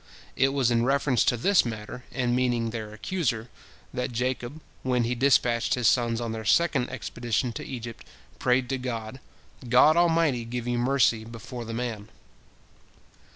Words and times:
It 0.35 0.47
was 0.49 0.71
in 0.71 0.83
reference 0.83 1.23
to 1.25 1.37
this 1.37 1.63
matter, 1.63 2.03
and 2.11 2.35
meaning 2.35 2.71
their 2.71 2.91
accuser, 2.91 3.49
that 3.93 4.11
Jacob, 4.11 4.59
when 4.81 5.03
he 5.03 5.13
dispatched 5.13 5.75
his 5.75 5.87
sons 5.87 6.19
on 6.19 6.31
their 6.31 6.43
second 6.43 6.89
expedition 6.89 7.53
to 7.53 7.63
Egypt, 7.63 8.03
prayed 8.39 8.67
to 8.69 8.79
God, 8.79 9.19
"God 9.69 9.95
Almighty 9.95 10.43
give 10.43 10.67
you 10.67 10.79
mercy 10.79 11.23
before 11.23 11.65
the 11.65 11.75
man." 11.75 12.09